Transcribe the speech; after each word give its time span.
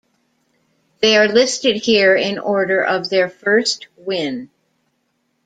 They 1.03 1.15
are 1.15 1.27
listed 1.27 1.75
here 1.75 2.15
in 2.15 2.39
order 2.39 2.83
of 2.83 3.11
their 3.11 3.29
first 3.29 3.85
win. 3.97 4.49